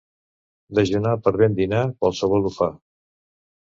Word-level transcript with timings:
Dejunar 0.79 1.11
per 1.27 1.33
ben 1.43 1.59
dinar, 1.61 1.83
qualsevol 2.05 2.49
ho 2.51 2.57
fa. 2.59 2.71